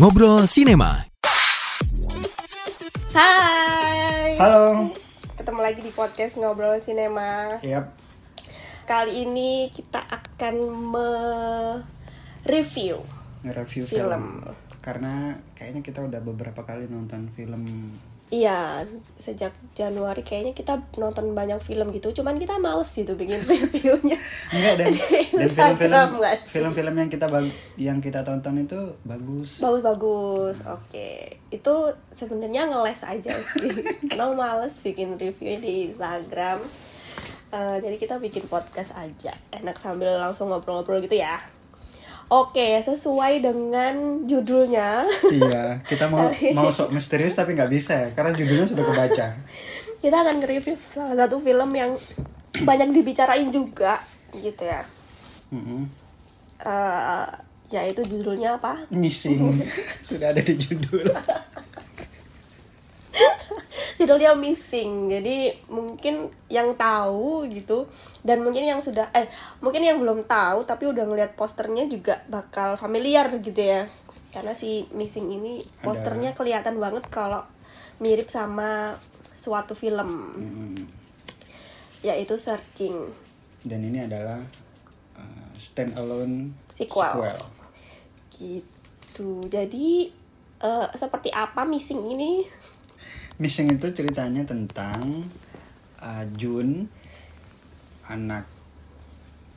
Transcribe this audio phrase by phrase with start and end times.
[0.00, 1.04] Ngobrol Sinema.
[3.12, 4.40] Hai.
[4.40, 4.88] Halo.
[5.36, 7.60] Ketemu lagi di podcast Ngobrol Sinema.
[7.60, 7.92] Yap.
[8.88, 10.54] Kali ini kita akan
[10.90, 12.98] me-review
[13.46, 14.08] Nge-review Film.
[14.08, 14.24] film.
[14.80, 17.92] Karena kayaknya kita udah beberapa kali nonton film.
[18.30, 18.86] Iya,
[19.18, 22.14] sejak Januari kayaknya kita nonton banyak film gitu.
[22.14, 24.14] Cuman kita males gitu bikin reviewnya.
[24.54, 27.26] Enggak dan dan Instagram film-film film-film yang kita
[27.74, 29.58] yang kita tonton itu bagus.
[29.58, 30.62] Bagus-bagus.
[30.62, 31.42] Oke.
[31.50, 33.82] Itu sebenarnya ngeles aja sih.
[34.14, 36.62] Karena males bikin review di Instagram.
[37.50, 39.34] Eh, jadi kita bikin podcast aja.
[39.50, 41.34] Enak sambil langsung ngobrol-ngobrol gitu ya.
[42.30, 45.02] Oke, sesuai dengan judulnya.
[45.42, 49.26] iya, kita mau mau sok misterius tapi nggak bisa ya karena judulnya sudah kebaca.
[50.02, 51.98] kita akan nge-review salah satu film yang
[52.62, 53.98] banyak dibicarain juga
[54.30, 54.86] gitu ya.
[55.50, 55.90] Mm-mm.
[56.62, 57.26] Eh,
[57.74, 58.78] yaitu judulnya apa?
[58.94, 59.66] Missing
[60.06, 61.10] sudah ada di judul.
[64.00, 65.12] Judulnya missing.
[65.12, 67.84] Jadi mungkin yang tahu gitu
[68.24, 69.28] dan mungkin yang sudah eh
[69.60, 73.84] mungkin yang belum tahu tapi udah ngeliat posternya juga bakal familiar gitu ya.
[74.32, 75.84] Karena si missing ini Ada.
[75.84, 77.44] posternya kelihatan banget kalau
[78.00, 78.96] mirip sama
[79.36, 80.08] suatu film.
[80.40, 80.76] Mm-mm.
[82.00, 83.12] yaitu searching.
[83.60, 84.40] Dan ini adalah
[85.20, 87.36] uh, stand alone Sequel.
[88.32, 89.44] gitu.
[89.52, 90.08] Jadi
[90.64, 92.48] eh, seperti apa missing ini
[93.40, 95.24] Missing itu ceritanya tentang
[95.96, 96.84] uh, Jun,
[98.04, 98.44] anak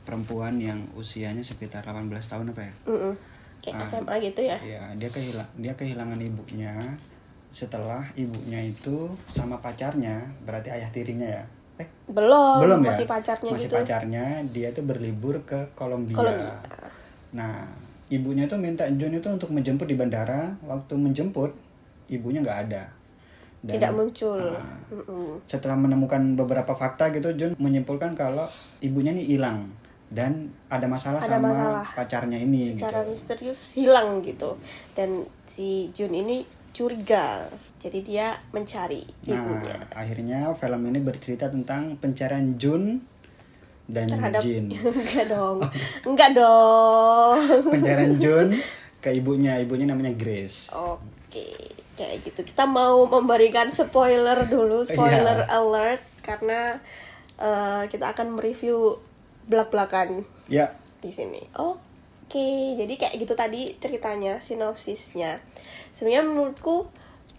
[0.08, 2.74] perempuan yang usianya sekitar 18 tahun apa ya?
[2.88, 3.12] Mm-mm.
[3.64, 3.88] kayak Ah.
[3.88, 6.76] SMA gitu ya Ya, dia kehilang dia kehilangan ibunya
[7.54, 11.44] setelah ibunya itu sama pacarnya, berarti ayah tirinya ya.
[11.78, 12.90] Eh, belum, belum ya?
[12.90, 16.18] masih pacarnya Masih gitu pacarnya, dia itu berlibur ke Kolombia.
[16.18, 16.58] Kolombia.
[17.30, 17.62] Nah,
[18.10, 20.58] ibunya itu minta Jun itu untuk menjemput di bandara.
[20.66, 21.54] Waktu menjemput,
[22.10, 22.90] ibunya nggak ada.
[23.64, 24.36] Dan- tidak muncul.
[24.86, 25.40] Mm-mm.
[25.44, 28.44] setelah menemukan beberapa fakta gitu Jun menyimpulkan kalau
[28.78, 29.72] ibunya ini hilang
[30.06, 31.86] dan ada masalah Ada sama masalah.
[31.90, 33.10] pacarnya ini secara gitu.
[33.10, 34.54] misterius hilang gitu
[34.92, 41.96] dan si Jun ini curiga jadi dia mencari Nah, ibunya akhirnya film ini bercerita tentang
[41.96, 43.00] pencarian Jun
[43.86, 44.68] dan terhadap Jin.
[45.00, 45.58] enggak dong
[46.04, 47.38] enggak dong
[47.72, 48.48] pencarian Jun
[49.02, 50.68] ke ibunya, ibunya namanya Grace.
[50.70, 51.48] oke
[51.94, 55.58] kayak gitu kita mau memberikan spoiler dulu spoiler Iya.
[55.58, 56.78] alert karena
[57.34, 58.98] eh, kita akan mereview
[59.46, 61.40] belak-belakan Ya, di sini.
[61.56, 65.40] Oke, jadi kayak gitu tadi ceritanya, sinopsisnya.
[65.92, 66.88] Sebenarnya menurutku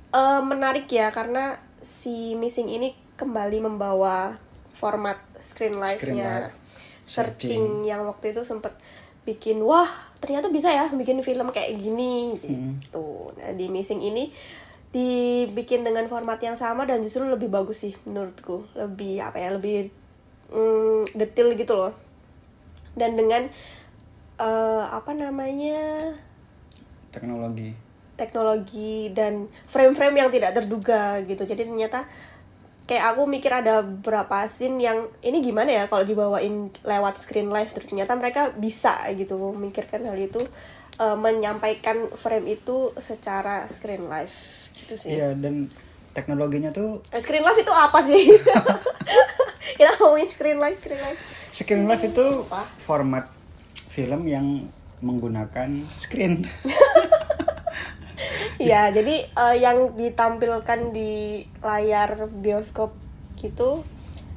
[0.09, 4.35] eh, menarik ya karena si Missing ini kembali membawa
[4.73, 6.55] format screen live-nya live,
[7.05, 8.73] searching yang waktu itu sempet
[9.25, 9.89] bikin wah
[10.21, 13.33] ternyata bisa ya bikin film kayak gini gitu.
[13.35, 14.29] Nah di Missing ini
[14.93, 18.69] dibikin dengan format yang sama dan justru lebih bagus sih menurutku.
[18.77, 19.91] Lebih apa ya lebih
[20.53, 21.93] mm, detail gitu loh.
[22.95, 23.49] Dan dengan
[24.39, 26.15] eh, apa namanya?
[27.11, 27.83] Teknologi.
[28.15, 31.43] teknologi dan frame-frame yang tidak terduga gitu.
[31.43, 32.07] Jadi ternyata
[32.85, 37.73] kayak aku mikir ada beberapa scene yang ini gimana ya kalau dibawain lewat screen live
[37.73, 40.41] ternyata mereka bisa gitu memikirkan hal itu
[40.97, 44.34] eh, menyampaikan frame itu secara screen live
[44.78, 45.73] gitu sih Iya, dan
[46.13, 48.38] teknologinya tuh Eh, screen live itu apa sih
[49.81, 51.19] kita ngomongin screen live screen live
[51.50, 52.63] screen live itu Apa?
[52.79, 53.25] format
[53.90, 54.67] film yang
[55.00, 56.41] menggunakan screen.
[58.61, 62.95] Iya, jadi eh, yang ditampilkan di layar bioskop
[63.35, 63.83] gitu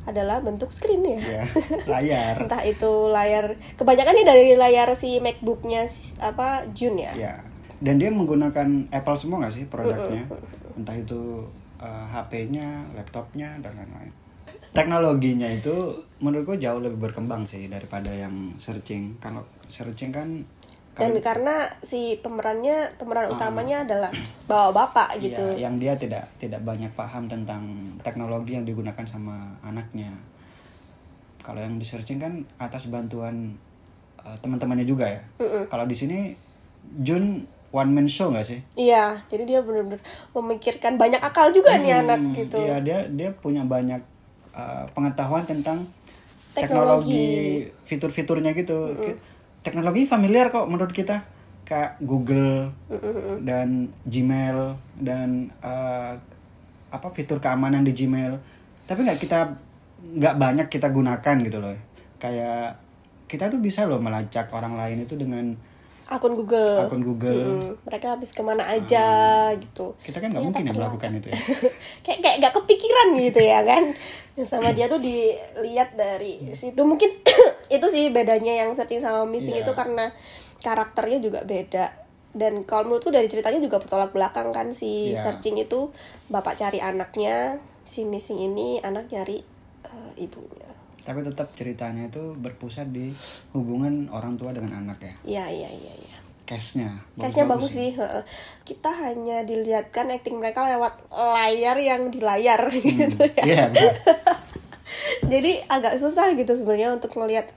[0.09, 1.21] adalah bentuk screen ya.
[1.21, 1.45] ya,
[1.85, 2.35] layar.
[2.49, 5.85] Entah itu layar kebanyakan dari layar si MacBooknya
[6.25, 7.13] apa Jun ya.
[7.13, 7.35] Ya.
[7.79, 10.27] Dan dia menggunakan Apple semua nggak sih produknya?
[10.75, 11.47] Entah itu
[11.79, 14.11] uh, HP-nya, laptopnya dan lain-lain.
[14.75, 19.21] Teknologinya itu menurutku jauh lebih berkembang sih daripada yang searching.
[19.23, 20.43] Kalau searching kan
[20.99, 24.11] Dan karena si pemerannya pemeran utamanya adalah
[24.51, 25.39] bawa bapak gitu.
[25.55, 27.63] Iya, yang dia tidak tidak banyak paham tentang
[28.03, 30.11] teknologi yang digunakan sama anaknya.
[31.39, 33.55] Kalau yang di searching kan atas bantuan
[34.21, 35.23] uh, teman-temannya juga ya.
[35.71, 36.35] Kalau di sini
[37.01, 38.61] Jun one man show nggak sih?
[38.75, 40.01] Iya, jadi dia benar-benar
[40.35, 42.57] memikirkan banyak akal juga nih Hmm, anak gitu.
[42.59, 44.01] Iya dia dia punya banyak
[44.57, 45.87] uh, pengetahuan tentang
[46.57, 47.15] Teknologi.
[47.15, 47.31] teknologi,
[47.87, 48.99] fitur-fiturnya gitu.
[48.99, 51.25] Ki- Teknologi familiar kok menurut kita
[51.69, 52.73] kayak Google
[53.45, 56.17] dan Gmail dan uh,
[56.89, 58.41] apa fitur keamanan di Gmail.
[58.89, 59.41] Tapi nggak kita
[59.99, 61.77] nggak banyak kita gunakan gitu loh.
[62.17, 62.81] Kayak
[63.29, 65.53] kita tuh bisa loh melacak orang lain itu dengan
[66.09, 66.89] akun Google.
[66.89, 67.45] akun Google.
[67.45, 69.07] Mm, mereka habis ke mana aja
[69.61, 69.93] gitu.
[70.01, 71.41] Kita kan nggak Ternyata mungkin ya melakukan itu ya.
[72.09, 73.85] kayak kayak gak kepikiran gitu ya kan
[74.45, 77.09] sama dia tuh dilihat dari situ mungkin
[77.75, 79.63] itu sih bedanya yang searching sama missing Iya.
[79.63, 80.13] itu karena
[80.59, 81.91] karakternya juga beda
[82.31, 85.25] dan kalau menurutku dari ceritanya juga bertolak belakang kan si Iya.
[85.25, 85.91] searching itu
[86.29, 89.41] bapak cari anaknya si missing ini anak nyari
[89.85, 90.69] eh, ibunya
[90.99, 93.09] Tapi tetap ceritanya itu berpusat di
[93.51, 95.15] hubungan orang tua dengan anak ya.
[95.25, 96.18] iya iya iya iya
[96.49, 97.05] Case-nya.
[97.21, 97.93] Cashnya bagus sih.
[97.93, 98.23] heeh.
[98.65, 103.45] Kita hanya dilihatkan acting mereka lewat layar yang di layar gitu ya.
[103.45, 103.93] Iya, betul.
[105.33, 107.53] jadi agak susah gitu sebenarnya untuk ngelihat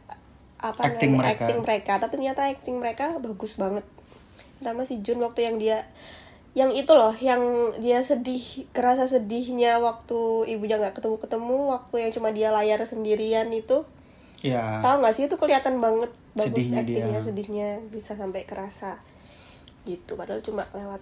[0.61, 1.41] apa Acting namanya, mereka.
[1.41, 3.85] acting mereka tapi ternyata acting mereka bagus banget
[4.61, 5.89] pertama si Jun waktu yang dia
[6.53, 7.41] yang itu loh yang
[7.81, 13.49] dia sedih kerasa sedihnya waktu ibunya nggak ketemu ketemu waktu yang cuma dia layar sendirian
[13.55, 13.87] itu
[14.41, 14.81] Iya.
[14.81, 17.21] tahu nggak sih itu kelihatan banget bagus Sedihnya actingnya dia.
[17.23, 18.97] sedihnya bisa sampai kerasa
[19.83, 21.01] gitu padahal cuma lewat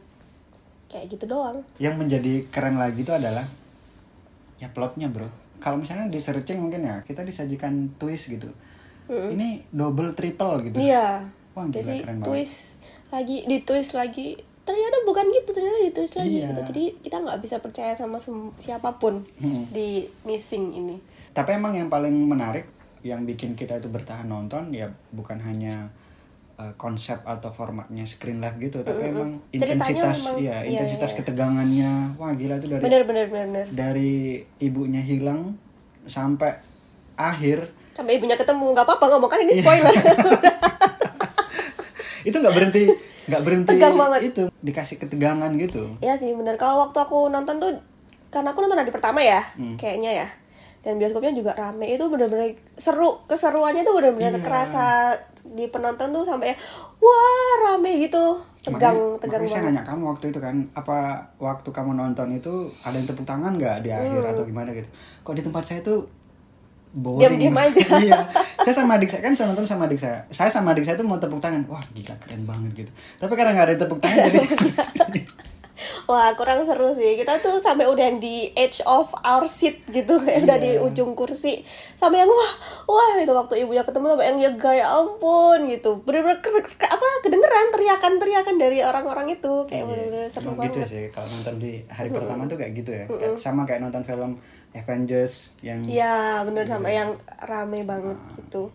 [0.88, 3.46] kayak gitu doang Yang menjadi keren lagi itu adalah
[4.56, 5.30] ya plotnya, Bro.
[5.58, 8.52] Kalau misalnya di searching mungkin ya, kita disajikan twist gitu.
[9.08, 10.78] Ini double triple gitu.
[10.78, 12.28] iya Wah, gila, jadi keren banget.
[12.30, 12.58] twist
[13.10, 16.48] lagi di twist lagi ternyata bukan gitu ternyata di twist lagi Iya.
[16.48, 18.22] gitu jadi kita nggak bisa percaya sama
[18.56, 19.66] siapa pun Hmm.
[19.68, 21.02] di missing ini
[21.32, 22.70] Tapi emang yang paling menarik
[23.02, 25.88] yang bikin kita itu bertahan nonton ya bukan hanya
[26.56, 31.10] uh, konsep atau formatnya screen live gitu, tapi emang Ceritanya intensitas memang- ya, iya, intensitas
[31.10, 31.18] iya.
[31.18, 31.92] ketegangannya.
[32.16, 34.14] Wah, gila itu dari bener bener bener bener dari
[34.58, 35.56] ibunya hilang
[36.02, 36.60] sampai
[37.16, 39.62] akhir sampai ibunya ketemu nggak apa-apa ngomong kan ini Iya.
[39.62, 39.92] spoiler
[42.22, 42.84] itu nggak berhenti
[43.26, 44.22] nggak berhenti Tegang banget.
[44.26, 47.72] itu dikasih ketegangan gitu Iya sih bener kalau waktu aku nonton tuh
[48.30, 49.76] karena aku nonton hari pertama ya Hmm.
[49.76, 50.28] kayaknya ya
[50.80, 51.86] dan bioskopnya juga rame.
[51.90, 53.20] Itu bener-bener seru.
[53.26, 54.42] Keseruannya tuh bener-bener Iya.
[54.42, 55.12] kerasa
[55.42, 56.56] di penonton tuh sampai
[56.98, 58.40] wah rame gitu.
[58.60, 59.72] Tegang Makanya- tegang makanya saya banget.
[59.72, 60.98] nanya kamu waktu itu kan apa
[61.38, 64.32] waktu kamu nonton itu ada yang tepuk tangan nggak di akhir Hmm.
[64.32, 64.90] atau gimana gitu.
[65.22, 66.04] Kok di tempat saya tuh
[66.92, 67.80] boring Diam-diam aja.
[68.04, 68.20] iya.
[68.58, 70.26] Saya sama adik saya kan saya nonton sama adik saya.
[70.28, 71.64] Saya sama adik saya tuh mau tepuk tangan.
[71.68, 72.92] Wah gila keren banget gitu.
[73.16, 74.40] Tapi karena nggak ada yang tepuk tangan jadi
[76.06, 77.16] Wah kurang seru sih.
[77.16, 80.18] Kita tuh sampai udah yang di edge of our seat gitu.
[80.18, 80.82] Kayak Udah di Iya.
[80.82, 81.62] ujung kursi.
[81.94, 82.54] Sampai yang wah
[82.88, 86.02] Wah itu waktu ibunya ketemu sampai yang ya gaya ampun gitu.
[86.02, 89.54] Bener-bener ke- ke- apa kedengeran teriakan-teriakan dari orang-orang itu.
[89.66, 90.88] Kayak bener-bener seru Emang gitu banget.
[90.88, 91.04] sih.
[91.10, 93.06] Kalau nonton di hari pertama tuh kayak gitu ya.
[93.06, 94.32] Kayak- sama kayak nonton film
[94.72, 97.10] Avengers yang Iya bener sampai yang
[97.42, 98.34] rame banget Ah.
[98.38, 98.70] gitu.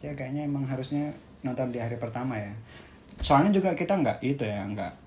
[0.00, 2.52] Ya kayaknya emang harusnya nonton di hari pertama ya.
[3.16, 5.03] Soalnya juga kita nggak itu ya nggak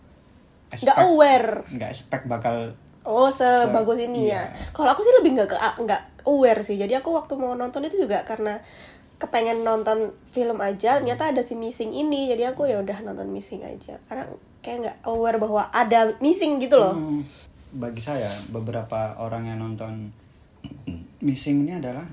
[0.71, 2.75] Nggak aware nggak expect bakal
[3.07, 4.43] Oh sebagus ini iya.
[4.51, 4.67] ya.
[4.75, 6.75] Kalau aku sih lebih nggak nggak aware sih.
[6.75, 8.59] Jadi aku waktu mau nonton itu juga karena
[9.15, 10.99] kepengen nonton film aja.
[10.99, 12.27] Ternyata ada si missing ini.
[12.27, 13.95] Jadi aku ya udah nonton missing aja.
[14.11, 14.27] Karena
[14.59, 16.99] kayak nggak aware bahwa ada missing gitu loh.
[16.99, 17.23] Hmm,
[17.79, 20.11] bagi saya beberapa orang yang nonton
[21.23, 22.03] missing ini adalah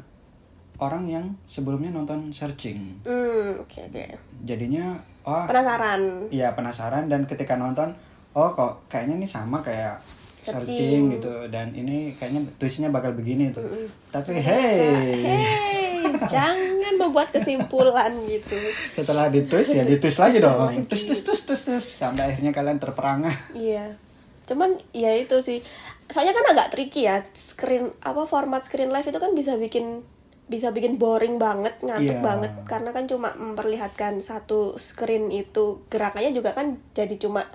[0.78, 4.04] orang yang sebelumnya nonton searching Hmm oke oke.
[4.42, 6.28] jadinya oh Penasaran.
[6.34, 7.94] iya penasaran dan ketika nonton
[8.34, 9.98] oh kok kayaknya ini sama kayak
[10.44, 10.60] Searching.
[10.76, 13.64] searching gitu dan ini kayaknya twistnya bakal begini tuh
[14.12, 18.52] tapi hey Hey jangan membuat kesimpulan gitu.
[18.92, 23.32] setelah ditwist ya ditwist lagi dong twist twist twist twist twist sampai akhirnya kalian terperangah
[23.56, 23.96] Iya.
[24.44, 25.64] Cuman ya itu sih.
[26.12, 27.24] Soalnya kan agak tricky ya.
[27.32, 30.04] Screen apa format screen live itu kan bisa bikin
[30.44, 32.24] bisa bikin boring banget, ngantuk Iya.
[32.24, 37.48] banget karena kan cuma memperlihatkan satu screen itu gerakannya juga kan jadi cuma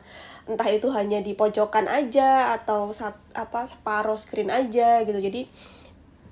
[0.46, 5.18] entah itu hanya di pojokan aja atau sat, apa separuh screen aja gitu.
[5.18, 5.50] Jadi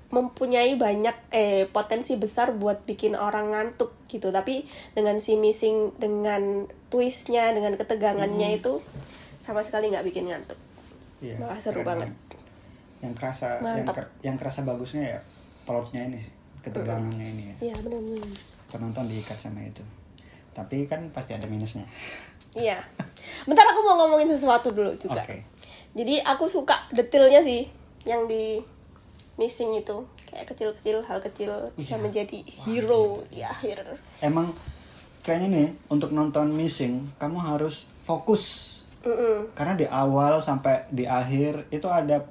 [0.08, 4.30] mempunyai banyak eh potensi besar buat bikin orang ngantuk gitu.
[4.30, 8.80] Tapi dengan si missing dengan twistnya, dengan ketegangannya itu
[9.38, 10.56] sama sekali nggak bikin ngantuk.
[11.18, 12.08] Iya, Malah seru banget.
[12.98, 13.94] yang kerasa yang, Mantap.
[13.94, 15.18] ker- yang kerasa bagusnya ya
[15.62, 18.26] plotnya ini sih ketegangannya ini ya Iya benar-benar.
[18.66, 19.86] penonton diikat sama itu
[20.50, 21.86] tapi kan pasti ada minusnya
[22.52, 22.80] Iya.
[23.44, 25.20] Bentar aku mau ngomongin sesuatu dulu juga.
[25.20, 25.36] oke
[25.92, 27.66] Jadi aku suka detailnya sih
[28.04, 28.60] yang di
[29.34, 32.02] missing itu kayak kecil-kecil hal kecil bisa Iya.
[32.02, 33.84] menjadi hero di akhir.
[34.20, 34.52] emang
[35.20, 39.52] kayaknya nih untuk nonton missing kamu harus fokus Mm-mm.
[39.52, 42.24] karena di awal sampai di akhir itu ada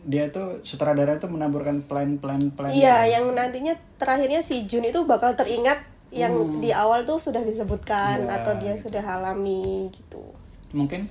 [0.00, 5.32] dia tuh sutradara itu menaburkan plan-plan plan Iya, yang nantinya terakhirnya si Jun itu bakal
[5.32, 5.80] teringat
[6.14, 6.62] yang Hmm.
[6.62, 10.22] di awal tuh sudah disebutkan Iya, atau dia sudah alami gitu.
[10.70, 11.10] mungkin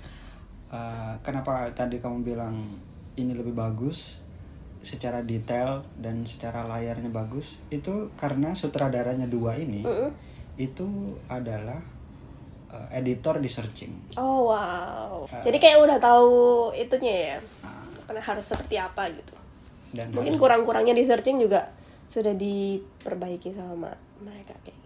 [0.67, 2.79] uh, kenapa tadi kamu bilang
[3.13, 4.24] ini lebih bagus
[4.79, 10.12] secara detail dan secara layarnya bagus itu karena sutradaranya dua ini Mm-mm.
[10.55, 10.88] itu
[11.27, 11.79] adalah
[12.67, 13.95] uh, editor di searching.
[14.19, 15.24] Oh wow.
[15.39, 16.33] Jadi kayak udah tahu
[16.75, 17.38] itunya ya.
[18.03, 19.31] Karena harus seperti apa gitu.
[19.95, 21.72] dan Mungkin kurang-kurangnya di searching juga
[22.12, 23.88] sudah diperbaiki sama
[24.19, 24.82] mereka kayak.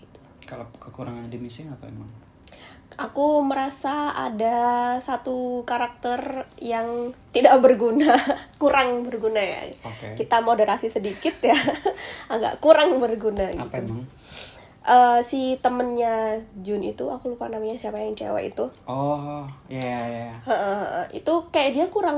[0.47, 2.07] Kalau kekurangan di missing apa emang?
[2.97, 4.57] Aku merasa ada
[4.97, 6.17] satu karakter
[6.57, 8.09] yang tidak berguna,
[8.61, 9.69] kurang berguna ya.
[9.85, 10.17] Oke.
[10.17, 11.53] Kita moderasi sedikit ya,
[12.33, 13.61] agak kurang berguna gitu.
[13.61, 14.01] Apa emang?
[14.87, 18.65] Eh, si temennya Jun itu, aku lupa namanya siapa yang cewek itu.
[18.87, 20.31] Oh, ya ya.
[20.47, 22.17] Heeh, itu kayak dia kurang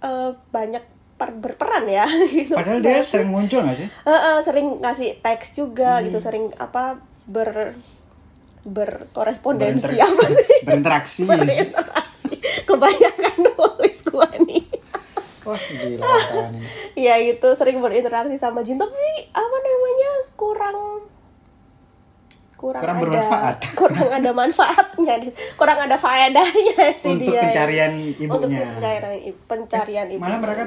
[0.00, 0.80] eh, banyak
[1.18, 2.06] per- berperan ya.
[2.30, 2.54] gitu.
[2.54, 3.88] Padahal dia sering muncul gak sih?
[4.06, 6.08] Heeh, sering ngasih teks juga Hmm.
[6.08, 7.74] gitu, sering apa ber
[8.64, 10.58] berkorespondensi Berinter- apa sih?
[10.66, 11.22] Berinteraksi.
[11.22, 12.34] Berinteraksi.
[12.64, 14.62] Kebanyakan nulis gua nih.
[15.42, 16.02] Wah, gila.
[16.92, 18.98] Iya gitu, sering berinteraksi sama Jin tapi
[19.30, 20.78] apa namanya kurang
[22.56, 23.56] kurang, Kurang ada bermanfaat.
[23.78, 25.14] kurang ada manfaatnya
[25.54, 28.64] kurang ada faedahnya si Untuk dia pencarian untuk ibunya.
[28.66, 29.12] pencarian
[29.46, 30.62] pencarian ibunya Malah mereka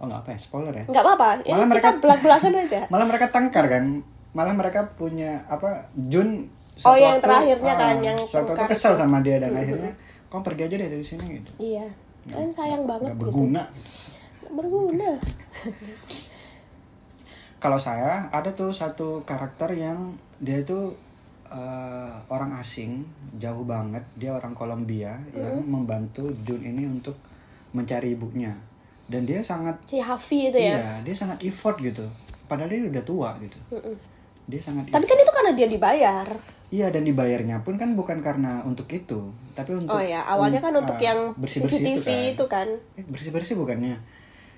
[0.00, 0.38] Oh, nggak apa ya?
[0.40, 0.84] Spoiler ya?
[0.84, 3.84] nggak apa-apa ya, Malah mereka- belak-belakan aja Malah mereka tangkar kan?
[4.32, 5.88] Malah mereka punya apa?
[6.08, 6.48] Jun
[6.82, 9.92] Oh, yang waktu, terakhirnya ah, kan, yang suatu waktu kesel sama dia dan akhirnya
[10.32, 11.50] kamu pergi aja deh dari sini gitu.
[11.60, 11.86] iya
[12.24, 13.62] kan sayang banget Nggak gitu berguna.
[14.42, 15.10] Nggak berguna
[17.62, 20.96] Kalau saya ada tuh satu karakter yang dia itu
[21.46, 23.06] eh, orang asing,
[23.38, 24.02] jauh banget.
[24.18, 27.14] Dia orang Kolombia yang membantu Jun ini untuk
[27.70, 28.50] mencari ibunya.
[29.06, 32.02] Dan dia sangat si Hafi itu ya iya, dia sangat effort gitu.
[32.50, 33.58] Padahal dia udah tua gitu.
[33.70, 33.94] Mm-mm.
[34.46, 36.26] Dia sangat tapi kan itu karena dia dibayar
[36.72, 40.72] Iya dan dibayarnya pun kan bukan karena untuk itu, tapi untuk oh ya awalnya kan
[40.72, 42.64] untuk ah, yang bersih-bersih CCTV itu itu kan.
[42.96, 44.00] kan Eh, bersih-bersih bukannya?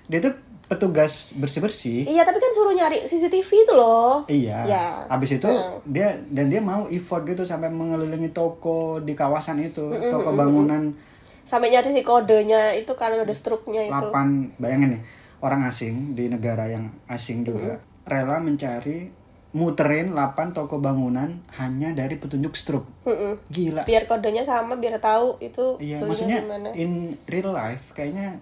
[0.07, 0.31] Dia tuh
[0.71, 2.07] petugas bersih-bersih.
[2.07, 4.63] iya tapi kan suruh nyari CCTV itu loh Iya.
[4.63, 4.85] Ya.
[5.11, 5.83] Habis itu Heeh.
[5.85, 10.95] dia dan dia mau effort gitu sampai mengelilingi toko di kawasan itu, toko bangunan
[11.43, 15.01] sampai nyari si kodenya itu kan ada struknya itu 8 bayangin nih,
[15.43, 19.11] orang asing di negara yang asing juga rela mencari
[19.55, 22.83] muterin 8 toko bangunan hanya dari petunjuk struk.
[23.03, 23.39] Mm-mm.
[23.47, 23.87] Gila.
[23.87, 26.91] biar kodenya sama biar tahu itu Iya, maksudnya di mana in
[27.25, 28.35] real life kayaknya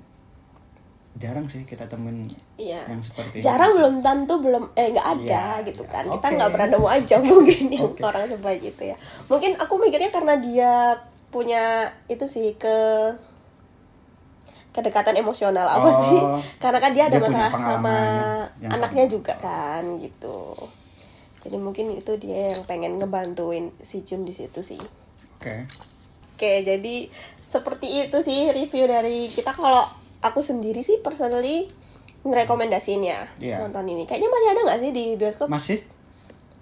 [1.13, 2.25] jarang sih kita temuin
[2.57, 5.93] iya yang seperti jarang belum tentu belum eh nggak ada Iya, gitu iya.
[5.93, 6.35] kan kita Oke.
[6.35, 8.01] nggak pernah nemu aja mungkin yang Oke.
[8.01, 8.97] orang sebaik itu ya
[9.29, 10.73] mungkin aku mikirnya karena dia
[11.29, 11.61] punya
[12.09, 12.77] itu sih ke
[14.73, 16.17] kedekatan emosional apa Oh, sih
[16.57, 17.97] karena kan dia ada dia masalah sama
[18.63, 19.13] anaknya sama.
[19.13, 20.57] juga kan gitu
[21.43, 24.79] jadi mungkin itu dia yang pengen ngebantuin si Jun di situ sih
[25.37, 25.67] Oke.
[26.33, 27.11] Oke, jadi
[27.51, 29.51] seperti itu sih review dari kita.
[29.51, 29.83] Kalau
[30.23, 31.67] aku sendiri sih personally
[32.23, 33.59] ngerekomendasiin ya Iya.
[33.59, 34.07] nonton ini.
[34.07, 35.47] Kayaknya masih ada nggak sih di bioskop?
[35.51, 35.83] Masih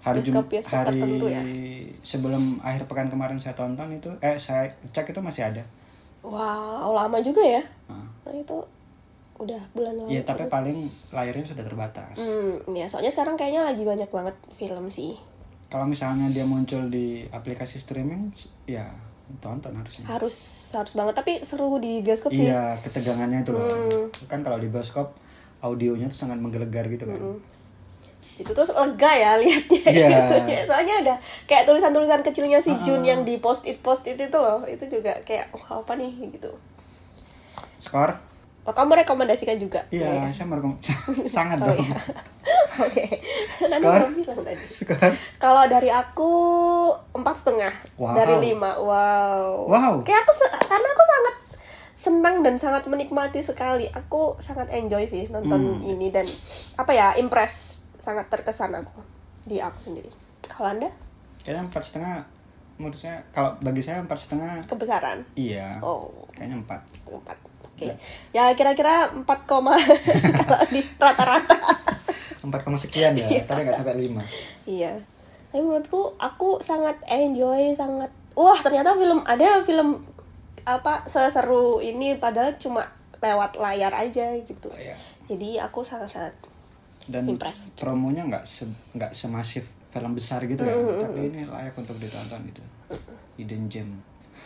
[0.02, 1.42] hari Jum Bioskop-bioskop hari tertentu ya?
[2.02, 5.62] sebelum akhir pekan kemarin saya tonton itu eh saya cek itu masih ada.
[6.26, 7.62] Wow, lama juga ya.
[7.86, 8.58] Nah, Nah, itu
[9.42, 10.08] udah bulan lalu.
[10.14, 10.78] Iya, tapi paling
[11.10, 12.16] layarnya sudah terbatas.
[12.16, 15.18] Hmm, ya soalnya sekarang kayaknya lagi banyak banget film sih.
[15.66, 18.28] Kalau misalnya dia muncul di aplikasi streaming
[18.64, 18.86] ya
[19.40, 20.04] tonton harusnya.
[20.04, 20.36] Harus
[20.72, 22.46] harus banget tapi seru di bioskop sih.
[22.46, 23.64] Iya, ketegangannya itu loh.
[23.64, 24.06] Hmm.
[24.28, 25.16] Kan kalau di bioskop
[25.60, 27.16] audionya tuh sangat menggelegar gitu kan.
[27.16, 27.38] Hmm.
[28.32, 30.08] Itu tuh lega ya liatnya Iya.
[30.48, 30.68] gitu.
[30.68, 33.16] Soalnya ada kayak tulisan-tulisan kecilnya si Jun Ah.
[33.16, 34.64] yang di post it post it itu loh.
[34.64, 36.52] Itu juga kayak wah apa nih gitu.
[37.78, 38.14] Skor?
[38.62, 39.82] Oh, kamu rekomendasikan juga?
[39.90, 40.78] Iya, saya merekom
[41.26, 41.82] sangat Oh dong.
[41.82, 41.98] iya.
[42.78, 43.04] Oke.
[43.60, 44.06] Skor?
[44.14, 44.64] bilang tadi.
[44.64, 45.12] Skor.
[45.36, 46.30] Kalau dari aku
[47.12, 48.14] empat setengah Wow.
[48.14, 48.78] dari lima.
[48.78, 49.66] Wow.
[49.66, 49.92] Wow.
[50.02, 51.34] Kayak aku karena aku sangat
[51.92, 53.90] senang dan sangat menikmati sekali.
[53.90, 55.86] Aku sangat enjoy sih nonton Hmm.
[55.88, 56.26] ini dan
[56.74, 59.02] apa ya impress sangat terkesan aku
[59.42, 60.10] di aku sendiri.
[60.44, 60.90] Kalau anda
[61.42, 62.16] Kayaknya empat setengah.
[62.72, 65.26] Menurut saya, kalau bagi saya empat setengah, kebesaran?
[65.34, 65.76] iya.
[65.78, 66.80] Oh Kayaknya empat.
[67.04, 67.36] empat.
[67.84, 67.94] Oke.
[68.30, 69.74] Ya kira-kira empat koma
[70.38, 71.58] kalau di rata-rata.
[72.40, 74.22] Empat koma sekian ya, tapi nggak sampai lima.
[74.62, 74.98] Iya.
[75.48, 80.00] Tapi menurutku aku sangat enjoy, sangat wah ternyata film ada film
[80.62, 82.86] apa seseru ini padahal cuma
[83.18, 84.70] lewat layar aja gitu.
[84.72, 84.96] Iya.
[85.24, 86.34] Jadi aku sangat-sangat
[87.02, 87.76] Dan Impressed.
[87.76, 88.62] promonya nggak se
[88.92, 91.00] nggak semasif film besar gitu ya, Mm-hmm.
[91.00, 92.62] tapi ini layak untuk ditonton gitu.
[93.36, 93.88] Hidden gem.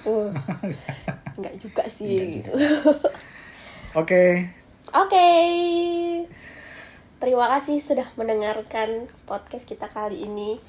[0.05, 0.29] uh,
[1.37, 2.53] enggak juga sih gitu.
[4.01, 4.51] Oke,
[4.93, 5.29] Oke.
[7.17, 10.61] Terima kasih sudah mendengarkan podcast kita kali ini.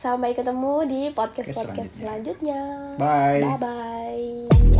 [0.00, 2.96] Sampai ketemu di podcast-podcast Selanjutnya.
[2.96, 2.96] selanjutnya.
[2.96, 3.40] Bye.
[3.44, 4.79] Bye bye.